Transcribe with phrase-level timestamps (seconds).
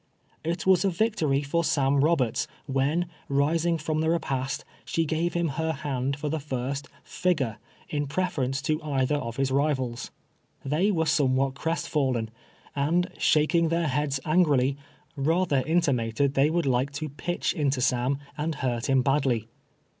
[0.43, 5.49] It was a victory for Sam Koberts, when, rising from the rejjast, she gave him
[5.49, 10.09] her hand for the first" figure" in preference to either of his rivals.
[10.65, 12.31] They were somewhat crest fallen,
[12.75, 14.75] and, shaking their heads angrily,
[15.15, 17.83] rather intimated they would like to pitch into Mr.
[17.83, 19.49] Sam and hurt him badly.